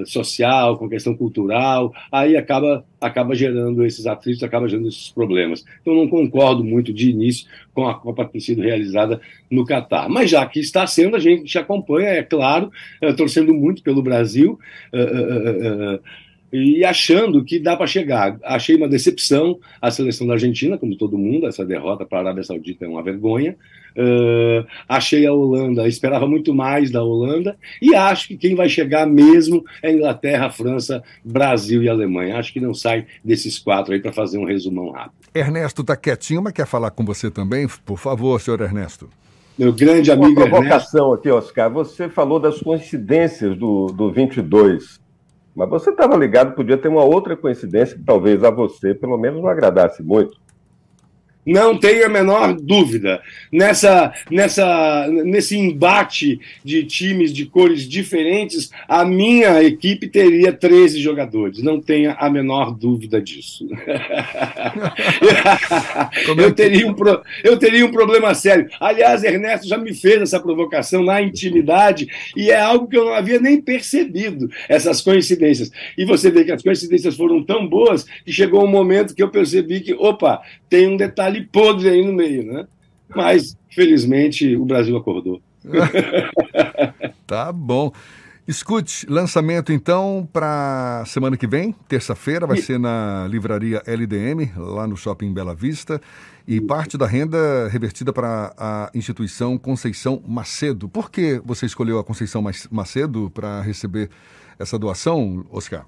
social, 0.05 0.77
com 0.77 0.85
a 0.85 0.91
questão 0.91 1.17
cultural, 1.17 1.95
aí 2.13 2.37
acaba, 2.37 2.85
acaba 3.01 3.35
gerando 3.35 3.87
esses 3.87 4.07
atritos, 4.07 4.43
acaba 4.43 4.69
gerando 4.69 4.89
esses 4.89 5.09
problemas. 5.09 5.65
Então, 5.81 5.95
não 5.95 6.07
concordo 6.07 6.63
muito 6.63 6.93
de 6.93 7.09
início 7.09 7.49
com 7.73 7.89
a 7.89 7.95
Copa 7.95 8.27
ter 8.27 8.41
sido 8.41 8.61
realizada 8.61 9.19
no 9.51 9.65
Catar. 9.65 10.11
Mas 10.11 10.29
já 10.29 10.45
que 10.45 10.61
está 10.61 10.87
sendo, 10.87 11.17
a 11.17 11.19
gente 11.19 11.59
acompanha, 11.59 12.09
é 12.09 12.23
claro, 12.23 12.71
torcendo 13.17 13.55
muito 13.55 13.83
pelo 13.83 14.03
Brasil. 14.03 14.59
Uh, 14.93 15.99
e 16.53 16.85
achando 16.85 17.45
que 17.45 17.59
dá 17.59 17.77
para 17.77 17.87
chegar. 17.87 18.39
Achei 18.43 18.77
uma 18.77 18.89
decepção 18.89 19.59
a 19.81 19.91
seleção 19.91 20.27
da 20.27 20.35
Argentina, 20.35 20.79
como 20.79 20.97
todo 20.97 21.19
mundo, 21.19 21.47
essa 21.47 21.65
derrota 21.65 22.05
para 22.05 22.19
a 22.19 22.21
Arábia 22.23 22.45
Saudita 22.45 22.85
é 22.85 22.89
uma 22.89 23.03
vergonha. 23.03 23.57
Uh, 23.97 24.67
achei 24.87 25.27
a 25.27 25.33
Holanda, 25.33 25.89
esperava 25.89 26.27
muito 26.27 26.55
mais 26.55 26.91
da 26.91 27.03
Holanda, 27.03 27.57
e 27.81 27.95
acho 27.95 28.29
que 28.29 28.37
quem 28.37 28.55
vai 28.55 28.69
chegar 28.69 29.07
mesmo 29.07 29.65
é 29.83 29.91
Inglaterra, 29.91 30.51
França, 30.51 31.03
Brasil 31.25 31.83
e 31.83 31.89
Alemanha. 31.89 32.37
Acho 32.37 32.53
que 32.53 32.61
não 32.61 32.75
sai 32.75 33.07
desses 33.25 33.59
quatro 33.59 33.95
aí 33.95 34.01
para 34.01 34.13
fazer 34.13 34.39
um 34.39 34.45
resumão 34.45 34.91
rápido. 34.91 35.15
Ernesto 35.35 35.83
está 35.83 35.97
quietinho, 35.97 36.43
mas 36.43 36.53
quer 36.53 36.67
falar 36.67 36.91
com 36.91 37.05
você 37.05 37.31
também? 37.31 37.67
Por 37.85 37.99
favor, 37.99 38.41
senhor 38.41 38.61
Ernesto. 38.61 39.09
Meu 39.59 39.73
grande 39.73 40.13
amigo 40.13 40.39
Uma 40.39 40.51
provocação 40.51 41.13
Ernesto. 41.13 41.15
aqui, 41.15 41.31
Oscar. 41.31 41.71
Você 41.71 42.09
falou 42.11 42.39
das 42.39 42.61
coincidências 42.61 43.57
do, 43.57 43.87
do 43.87 44.13
22. 44.13 45.01
Mas 45.57 45.71
você 45.71 45.89
estava 45.89 46.15
ligado, 46.15 46.55
podia 46.55 46.77
ter 46.77 46.89
uma 46.89 47.03
outra 47.03 47.35
coincidência 47.35 47.97
que 47.97 48.05
talvez 48.05 48.45
a 48.45 48.51
você, 48.51 48.95
pelo 48.95 49.17
menos, 49.17 49.41
não 49.41 49.49
agradasse 49.49 50.03
muito. 50.03 50.39
Não 51.47 51.79
tenho 51.79 52.05
a 52.05 52.09
menor 52.09 52.55
dúvida. 52.55 53.23
Nessa, 53.53 54.13
nessa, 54.29 55.07
nesse 55.09 55.57
embate 55.57 56.41
de 56.65 56.83
times 56.85 57.33
de 57.33 57.47
cores 57.47 57.89
diferentes, 57.89 58.73
a 58.89 59.05
minha 59.05 59.63
equipe 59.63 60.09
teria 60.09 60.53
13 60.53 61.01
jogadores. 61.01 61.63
Não 61.63 61.81
tenha 61.81 62.15
a 62.15 62.29
menor 62.29 62.73
dúvida 62.73 63.23
disso. 63.23 63.69
eu, 66.37 66.53
teria 66.53 66.85
um 66.87 66.95
pro, 66.95 67.23
eu 67.45 67.57
teria 67.57 67.87
um 67.87 67.93
problema 67.93 68.35
sério. 68.35 68.69
Aliás, 68.81 69.23
Ernesto 69.23 69.69
já 69.69 69.79
me 69.79 69.95
fez 69.95 70.23
essa 70.23 70.41
provocação 70.41 71.05
na 71.05 71.23
intimidade 71.23 72.09
e 72.37 72.51
é 72.51 72.59
algo 72.59 72.89
que 72.89 72.97
eu 72.97 73.05
não 73.05 73.15
havia 73.15 73.39
nem 73.39 73.61
percebido, 73.61 74.51
essas 74.69 75.01
coincidências. 75.01 75.71
E 75.97 76.05
você 76.05 76.29
vê 76.29 76.45
que 76.45 76.51
as 76.51 76.63
coincidências 76.63 77.17
foram 77.17 77.45
tão 77.45 77.69
boas 77.69 78.05
que 78.25 78.33
chegou 78.33 78.65
um 78.65 78.69
momento 78.69 79.15
que 79.15 79.23
eu 79.23 79.31
percebi 79.31 79.81
que, 79.81 79.95
opa, 79.95 80.43
tem 80.69 80.89
um 80.89 80.97
detalhe 80.97 81.36
ali 81.37 81.47
podre 81.47 81.89
aí 81.89 82.05
no 82.05 82.13
meio, 82.13 82.45
né? 82.45 82.67
Mas, 83.15 83.57
felizmente, 83.71 84.57
o 84.57 84.65
Brasil 84.65 84.97
acordou. 84.97 85.41
tá 87.27 87.53
bom. 87.53 87.93
Escute, 88.49 89.07
lançamento 89.09 89.73
então 89.73 90.29
para 90.33 91.03
semana 91.05 91.37
que 91.37 91.49
vem, 91.49 91.75
terça-feira, 91.89 92.47
vai 92.47 92.59
ser 92.59 92.79
na 92.79 93.27
livraria 93.29 93.83
LDM, 93.85 94.53
lá 94.57 94.87
no 94.87 94.97
Shopping 94.97 95.33
Bela 95.35 95.53
Vista, 95.53 96.01
e 96.47 96.61
parte 96.61 96.97
da 96.97 97.09
renda 97.09 97.67
revertida 97.69 98.13
para 98.13 98.55
a 98.57 98.91
instituição 98.95 99.59
Conceição 99.59 100.23
Macedo. 100.25 100.89
Por 100.89 101.11
que 101.11 101.43
você 101.45 101.67
escolheu 101.67 101.99
a 101.99 102.05
Conceição 102.05 102.43
Macedo 102.71 103.31
para 103.35 103.63
receber 103.63 104.11
essa 104.61 104.79
doação, 104.79 105.45
Oscar? 105.51 105.85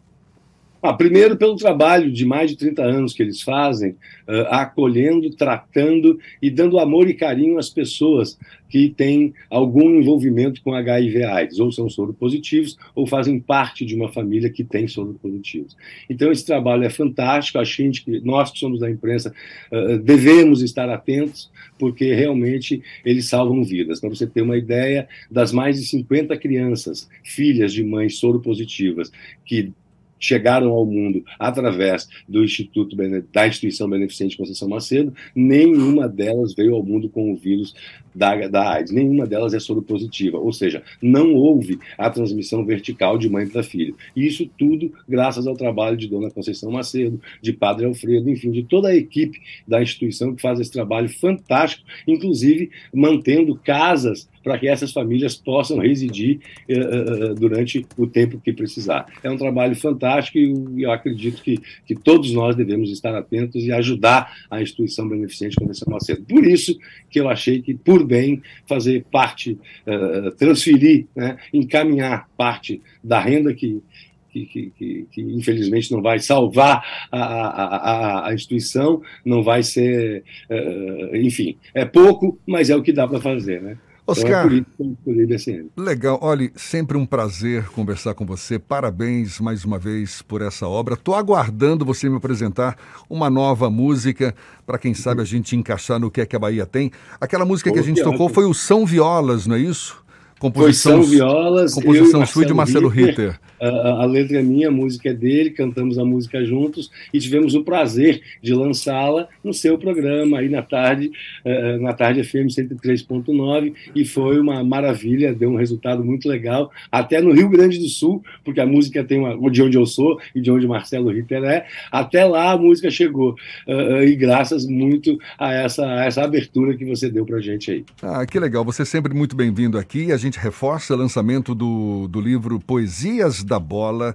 Ah, 0.80 0.92
primeiro, 0.92 1.36
pelo 1.36 1.56
trabalho 1.56 2.12
de 2.12 2.24
mais 2.24 2.50
de 2.50 2.56
30 2.56 2.82
anos 2.84 3.12
que 3.12 3.20
eles 3.20 3.42
fazem, 3.42 3.92
uh, 4.28 4.46
acolhendo, 4.48 5.28
tratando 5.30 6.20
e 6.40 6.48
dando 6.50 6.78
amor 6.78 7.10
e 7.10 7.14
carinho 7.14 7.58
às 7.58 7.68
pessoas 7.68 8.38
que 8.68 8.88
têm 8.90 9.34
algum 9.50 9.98
envolvimento 9.98 10.62
com 10.62 10.74
HIV/AIDS, 10.74 11.58
ou 11.58 11.72
são 11.72 11.90
soropositivos, 11.90 12.76
ou 12.94 13.08
fazem 13.08 13.40
parte 13.40 13.84
de 13.84 13.96
uma 13.96 14.08
família 14.12 14.50
que 14.50 14.62
tem 14.62 14.86
soropositivos. 14.86 15.76
Então, 16.08 16.30
esse 16.30 16.46
trabalho 16.46 16.84
é 16.84 16.90
fantástico. 16.90 17.58
A 17.58 17.64
gente, 17.64 18.04
nós 18.20 18.52
que 18.52 18.60
somos 18.60 18.78
da 18.78 18.88
imprensa, 18.88 19.34
uh, 19.72 19.98
devemos 19.98 20.62
estar 20.62 20.88
atentos, 20.88 21.50
porque 21.76 22.14
realmente 22.14 22.80
eles 23.04 23.28
salvam 23.28 23.64
vidas. 23.64 23.98
Para 23.98 24.10
você 24.10 24.28
ter 24.28 24.42
uma 24.42 24.56
ideia, 24.56 25.08
das 25.28 25.50
mais 25.50 25.76
de 25.76 25.84
50 25.86 26.36
crianças, 26.36 27.08
filhas 27.24 27.72
de 27.72 27.82
mães 27.82 28.18
soropositivas, 28.18 29.10
que 29.44 29.72
chegaram 30.18 30.70
ao 30.70 30.84
mundo 30.84 31.24
através 31.38 32.08
do 32.28 32.44
Instituto 32.44 32.96
da 33.32 33.46
Instituição 33.46 33.88
Beneficente 33.88 34.36
Conceição 34.36 34.68
Macedo, 34.68 35.14
nenhuma 35.34 36.08
delas 36.08 36.54
veio 36.54 36.74
ao 36.74 36.82
mundo 36.82 37.08
com 37.08 37.32
o 37.32 37.36
vírus 37.36 37.74
da, 38.14 38.48
da 38.48 38.72
AIDS, 38.72 38.92
nenhuma 38.92 39.26
delas 39.26 39.54
é 39.54 39.60
soropositiva, 39.60 40.38
ou 40.38 40.52
seja, 40.52 40.82
não 41.00 41.34
houve 41.34 41.78
a 41.96 42.10
transmissão 42.10 42.64
vertical 42.64 43.16
de 43.16 43.28
mãe 43.28 43.46
para 43.46 43.62
filho. 43.62 43.96
E 44.16 44.26
isso 44.26 44.48
tudo 44.58 44.92
graças 45.08 45.46
ao 45.46 45.54
trabalho 45.54 45.96
de 45.96 46.08
Dona 46.08 46.30
Conceição 46.30 46.70
Macedo, 46.70 47.20
de 47.40 47.52
Padre 47.52 47.86
Alfredo, 47.86 48.28
enfim, 48.28 48.50
de 48.50 48.64
toda 48.64 48.88
a 48.88 48.96
equipe 48.96 49.40
da 49.66 49.80
instituição 49.80 50.34
que 50.34 50.42
faz 50.42 50.58
esse 50.58 50.72
trabalho 50.72 51.08
fantástico, 51.08 51.84
inclusive 52.06 52.70
mantendo 52.92 53.54
casas 53.54 54.28
para 54.42 54.58
que 54.58 54.68
essas 54.68 54.92
famílias 54.92 55.36
possam 55.36 55.78
residir 55.78 56.40
uh, 56.70 57.34
durante 57.34 57.86
o 57.96 58.06
tempo 58.06 58.40
que 58.40 58.52
precisar. 58.52 59.06
É 59.22 59.30
um 59.30 59.36
trabalho 59.36 59.76
fantástico 59.76 60.38
e 60.38 60.82
eu 60.82 60.90
acredito 60.90 61.42
que, 61.42 61.58
que 61.86 61.94
todos 61.94 62.32
nós 62.32 62.56
devemos 62.56 62.90
estar 62.90 63.14
atentos 63.14 63.62
e 63.64 63.72
ajudar 63.72 64.32
a 64.50 64.60
instituição 64.60 65.08
beneficente 65.08 65.56
Conceição 65.56 65.92
Macedo. 65.92 66.22
Por 66.24 66.46
isso 66.46 66.78
que 67.10 67.20
eu 67.20 67.28
achei 67.28 67.60
que, 67.62 67.74
por 67.74 68.04
bem, 68.04 68.42
fazer 68.66 69.04
parte, 69.10 69.58
uh, 69.86 70.30
transferir, 70.32 71.06
né, 71.14 71.36
encaminhar 71.52 72.28
parte 72.36 72.80
da 73.02 73.20
renda 73.20 73.52
que, 73.54 73.82
que, 74.30 74.46
que, 74.46 74.70
que, 74.70 75.06
que, 75.10 75.20
infelizmente 75.20 75.90
não 75.90 76.02
vai 76.02 76.18
salvar 76.18 77.08
a, 77.10 77.18
a, 77.18 77.76
a, 77.76 78.28
a 78.28 78.34
instituição, 78.34 79.02
não 79.24 79.42
vai 79.42 79.62
ser, 79.62 80.22
uh, 80.50 81.16
enfim, 81.16 81.56
é 81.74 81.84
pouco, 81.84 82.38
mas 82.46 82.70
é 82.70 82.76
o 82.76 82.82
que 82.82 82.92
dá 82.92 83.06
para 83.06 83.20
fazer, 83.20 83.60
né? 83.62 83.78
Oscar, 84.10 84.48
é 84.50 85.64
legal. 85.76 86.18
Olha, 86.22 86.50
sempre 86.56 86.96
um 86.96 87.04
prazer 87.04 87.68
conversar 87.68 88.14
com 88.14 88.24
você. 88.24 88.58
Parabéns 88.58 89.38
mais 89.38 89.66
uma 89.66 89.78
vez 89.78 90.22
por 90.22 90.40
essa 90.40 90.66
obra. 90.66 90.94
Estou 90.94 91.14
aguardando 91.14 91.84
você 91.84 92.08
me 92.08 92.16
apresentar 92.16 92.74
uma 93.10 93.28
nova 93.28 93.68
música 93.68 94.34
para 94.66 94.78
quem 94.78 94.94
sabe 94.94 95.20
a 95.20 95.26
gente 95.26 95.54
encaixar 95.54 96.00
no 96.00 96.10
que 96.10 96.22
é 96.22 96.26
que 96.26 96.34
a 96.34 96.38
Bahia 96.38 96.64
tem. 96.64 96.90
Aquela 97.20 97.44
música 97.44 97.70
que 97.70 97.78
a 97.78 97.82
gente 97.82 98.02
tocou 98.02 98.30
foi 98.30 98.46
o 98.46 98.54
São 98.54 98.86
Violas, 98.86 99.46
não 99.46 99.56
é 99.56 99.60
isso? 99.60 100.02
Composição, 100.38 101.02
Violas, 101.02 101.74
composição 101.74 102.24
sua 102.24 102.46
de 102.46 102.54
Marcelo 102.54 102.88
Ritter. 102.88 103.30
Ritter. 103.30 103.40
A, 103.60 104.02
a, 104.02 104.04
letra 104.04 104.38
é 104.38 104.42
minha, 104.42 104.68
a 104.68 104.70
música 104.70 105.10
é 105.10 105.12
dele, 105.12 105.50
cantamos 105.50 105.98
a 105.98 106.04
música 106.04 106.44
juntos 106.44 106.92
e 107.12 107.18
tivemos 107.18 107.56
o 107.56 107.64
prazer 107.64 108.22
de 108.40 108.54
lançá-la 108.54 109.26
no 109.42 109.52
seu 109.52 109.76
programa 109.76 110.38
aí 110.38 110.48
na 110.48 110.62
tarde, 110.62 111.10
uh, 111.44 111.82
na 111.82 111.92
tarde 111.92 112.22
FM 112.22 112.46
103.9 112.46 113.72
e 113.96 114.04
foi 114.04 114.38
uma 114.38 114.62
maravilha, 114.62 115.34
deu 115.34 115.50
um 115.50 115.56
resultado 115.56 116.04
muito 116.04 116.28
legal, 116.28 116.70
até 116.90 117.20
no 117.20 117.32
Rio 117.32 117.48
Grande 117.48 117.78
do 117.78 117.88
Sul, 117.88 118.22
porque 118.44 118.60
a 118.60 118.66
música 118.66 119.02
tem 119.02 119.18
uma, 119.18 119.50
de 119.50 119.60
onde 119.60 119.76
eu 119.76 119.86
sou 119.86 120.20
e 120.34 120.40
de 120.40 120.52
onde 120.52 120.66
Marcelo 120.68 121.10
Ritter 121.10 121.42
é, 121.42 121.66
até 121.90 122.24
lá 122.24 122.52
a 122.52 122.56
música 122.56 122.90
chegou 122.92 123.34
uh, 123.66 124.04
e 124.04 124.14
graças 124.14 124.66
muito 124.66 125.18
a 125.36 125.52
essa, 125.52 125.84
a 125.84 126.04
essa 126.04 126.22
abertura 126.22 126.76
que 126.76 126.84
você 126.84 127.10
deu 127.10 127.26
pra 127.26 127.40
gente 127.40 127.72
aí. 127.72 127.84
Ah, 128.00 128.24
que 128.24 128.38
legal, 128.38 128.64
você 128.64 128.82
é 128.82 128.84
sempre 128.84 129.12
muito 129.12 129.34
bem-vindo 129.34 129.76
aqui, 129.78 130.12
a 130.12 130.16
gente 130.16 130.27
gente 130.28 130.38
reforça 130.38 130.94
o 130.94 130.96
lançamento 130.96 131.54
do, 131.54 132.06
do 132.08 132.20
livro 132.20 132.60
Poesias 132.60 133.42
da 133.42 133.58
Bola, 133.58 134.14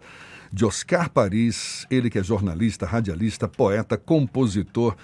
de 0.51 0.63
Oscar 0.63 1.09
Paris, 1.09 1.85
ele 1.89 2.09
que 2.09 2.19
é 2.19 2.23
jornalista, 2.23 2.85
radialista, 2.85 3.47
poeta, 3.47 3.97
compositor, 3.97 4.95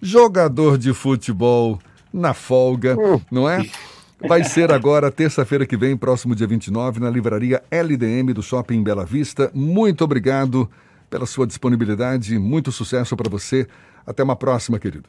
jogador 0.00 0.78
de 0.78 0.94
futebol 0.94 1.80
na 2.12 2.32
folga, 2.32 2.96
hum. 2.96 3.20
não 3.30 3.48
é? 3.48 3.66
Vai 4.26 4.44
ser 4.44 4.72
agora, 4.72 5.10
terça-feira 5.10 5.66
que 5.66 5.76
vem, 5.76 5.96
próximo 5.96 6.34
dia 6.34 6.46
29, 6.46 7.00
na 7.00 7.10
livraria 7.10 7.62
LDM 7.70 8.32
do 8.32 8.42
Shopping 8.42 8.82
Bela 8.82 9.04
Vista. 9.04 9.50
Muito 9.52 10.04
obrigado 10.04 10.70
pela 11.10 11.26
sua 11.26 11.46
disponibilidade, 11.46 12.38
muito 12.38 12.70
sucesso 12.70 13.16
para 13.16 13.28
você. 13.28 13.66
Até 14.06 14.22
uma 14.22 14.36
próxima, 14.36 14.78
querido. 14.78 15.08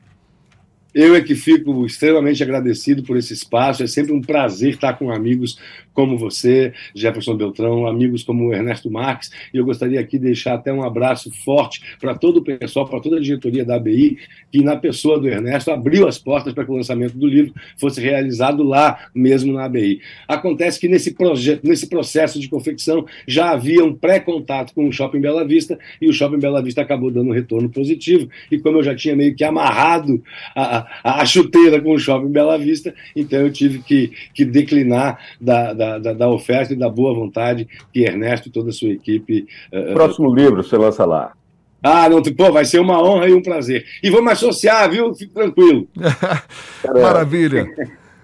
Eu 0.95 1.13
é 1.13 1.21
que 1.21 1.35
fico 1.35 1.85
extremamente 1.85 2.41
agradecido 2.41 3.03
por 3.03 3.17
esse 3.17 3.33
espaço. 3.33 3.83
É 3.83 3.87
sempre 3.87 4.13
um 4.13 4.21
prazer 4.21 4.75
estar 4.75 4.93
com 4.93 5.11
amigos 5.11 5.59
como 5.95 6.17
você, 6.17 6.73
Jefferson 6.93 7.35
Beltrão, 7.35 7.87
amigos 7.87 8.21
como 8.21 8.53
Ernesto 8.53 8.91
Marques, 8.91 9.31
e 9.51 9.57
eu 9.57 9.65
gostaria 9.65 9.99
aqui 9.99 10.19
de 10.19 10.25
deixar 10.25 10.55
até 10.55 10.71
um 10.71 10.83
abraço 10.83 11.31
forte 11.43 11.81
para 11.99 12.13
todo 12.13 12.37
o 12.37 12.43
pessoal, 12.43 12.87
para 12.87 12.99
toda 12.99 13.17
a 13.17 13.21
diretoria 13.21 13.65
da 13.65 13.77
ABI, 13.77 14.17
que 14.51 14.61
na 14.61 14.75
pessoa 14.75 15.19
do 15.19 15.27
Ernesto 15.27 15.71
abriu 15.71 16.07
as 16.07 16.19
portas 16.19 16.53
para 16.53 16.65
que 16.65 16.71
o 16.71 16.75
lançamento 16.75 17.17
do 17.17 17.25
livro 17.25 17.53
fosse 17.77 18.01
realizado 18.01 18.61
lá 18.61 19.07
mesmo 19.15 19.53
na 19.53 19.65
ABI. 19.65 20.01
Acontece 20.27 20.79
que 20.79 20.87
nesse 20.87 21.15
nesse 21.63 21.87
processo 21.87 22.39
de 22.39 22.49
confecção 22.49 23.05
já 23.25 23.51
havia 23.51 23.83
um 23.83 23.95
pré-contato 23.95 24.73
com 24.73 24.87
o 24.87 24.91
Shopping 24.91 25.21
Bela 25.21 25.45
Vista 25.45 25.79
e 26.01 26.09
o 26.09 26.13
Shopping 26.13 26.39
Bela 26.39 26.61
Vista 26.61 26.81
acabou 26.81 27.09
dando 27.09 27.29
um 27.29 27.33
retorno 27.33 27.69
positivo 27.69 28.27
e 28.51 28.59
como 28.59 28.79
eu 28.79 28.83
já 28.83 28.93
tinha 28.93 29.15
meio 29.15 29.33
que 29.33 29.43
amarrado 29.43 30.21
a, 30.53 30.87
a, 31.03 31.21
a 31.21 31.25
chuteira 31.25 31.81
com 31.81 31.93
o 31.93 31.99
Shopping 31.99 32.31
Bela 32.31 32.57
Vista, 32.57 32.93
então 33.15 33.39
eu 33.39 33.51
tive 33.51 33.79
que, 33.79 34.11
que 34.33 34.43
declinar 34.43 35.19
da, 35.39 35.73
da, 35.73 35.85
da, 36.00 36.13
da 36.13 36.30
oferta 36.30 36.74
e 36.74 36.75
da 36.75 36.89
boa 36.89 37.13
vontade 37.13 37.68
que 37.94 38.04
Ernesto 38.04 38.50
e 38.50 38.51
toda 38.51 38.70
a 38.70 38.74
sua 38.74 38.89
equipe. 38.89 39.48
Uh, 39.72 39.94
Próximo 39.94 40.30
uh, 40.30 40.36
livro 40.36 40.63
você 40.63 40.77
lança 40.77 41.06
lá. 41.06 41.34
Ah, 41.82 42.10
não, 42.10 42.22
pô, 42.22 42.51
vai 42.51 42.65
ser 42.65 42.80
uma 42.80 43.00
honra 43.01 43.30
e 43.30 43.34
um 43.34 43.44
prazer. 43.44 43.86
E 44.01 44.10
vamos 44.10 44.32
associar, 44.32 44.89
viu? 44.89 45.13
Fique 45.13 45.32
tranquilo. 45.32 45.88
Maravilha. 46.84 47.68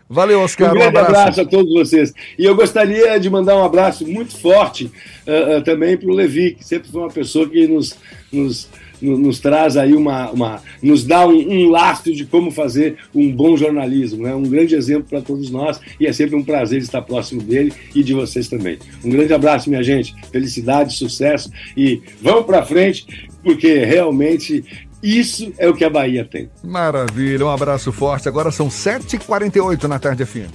Valeu, 0.10 0.41
Oscar. 0.41 0.72
Um 0.72 0.74
grande 0.74 0.96
um 0.96 1.00
abraço. 1.00 1.22
abraço. 1.22 1.41
a 1.41 1.46
todos 1.46 1.72
vocês. 1.72 2.13
E 2.39 2.44
eu 2.44 2.56
gostaria 2.56 3.20
de 3.20 3.30
mandar 3.30 3.56
um 3.56 3.63
abraço 3.63 4.06
muito 4.06 4.36
forte 4.36 4.91
uh, 5.27 5.62
também 5.63 5.96
para 5.96 6.10
o 6.10 6.13
Levi, 6.13 6.56
que 6.56 6.65
sempre 6.65 6.91
foi 6.91 7.01
uma 7.01 7.12
pessoa 7.12 7.48
que 7.48 7.68
nos, 7.68 7.96
nos 8.32 8.68
nos 9.01 9.39
traz 9.39 9.77
aí 9.77 9.93
uma, 9.93 10.29
uma 10.31 10.62
nos 10.81 11.03
dá 11.03 11.27
um, 11.27 11.34
um, 11.34 11.70
lastro 11.70 12.13
de 12.13 12.25
como 12.25 12.51
fazer 12.51 12.98
um 13.13 13.31
bom 13.31 13.58
jornalismo, 13.58 14.24
né? 14.24 14.34
Um 14.34 14.43
grande 14.43 14.75
exemplo 14.75 15.08
para 15.10 15.22
todos 15.22 15.50
nós 15.50 15.79
e 16.00 16.08
é 16.08 16.13
sempre 16.13 16.36
um 16.36 16.43
prazer 16.43 16.81
estar 16.81 17.01
próximo 17.01 17.41
dele 17.41 17.74
e 17.96 18.03
de 18.03 18.13
vocês 18.13 18.48
também. 18.48 18.77
Um 19.03 19.10
grande 19.10 19.34
abraço, 19.34 19.70
minha 19.70 19.84
gente. 19.84 20.13
Felicidade, 20.31 20.96
sucesso 20.96 21.51
e 21.75 22.01
vamos 22.22 22.46
para 22.46 22.63
frente, 22.63 23.29
porque 23.43 23.79
realmente 23.79 24.63
isso 25.01 25.51
é 25.58 25.67
o 25.67 25.74
que 25.74 25.84
a 25.84 25.89
Bahia 25.89 26.24
tem. 26.24 26.50
Maravilha, 26.63 27.46
um 27.46 27.50
abraço 27.50 27.91
forte. 27.91 28.27
Agora 28.27 28.51
são 28.51 28.67
7h48 28.67 29.84
na 29.84 29.98
tarde 29.98 30.25
FM. 30.25 30.51